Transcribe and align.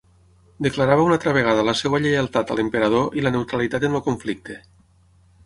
Declarava 0.67 1.03
una 1.09 1.13
altra 1.17 1.33
vegada 1.37 1.65
la 1.67 1.75
seva 1.81 1.99
lleialtat 2.05 2.55
a 2.55 2.57
l'Emperador 2.61 3.21
i 3.21 3.27
la 3.27 3.35
neutralitat 3.37 3.87
en 3.91 4.01
el 4.01 4.05
conflicte. 4.09 4.59